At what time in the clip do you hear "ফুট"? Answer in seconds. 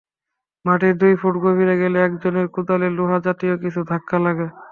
1.21-1.35